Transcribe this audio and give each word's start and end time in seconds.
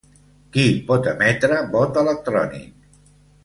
Qui 0.55 0.63
pot 0.87 1.11
emetre 1.11 1.61
vot 1.77 2.03
electrònic? 2.05 2.69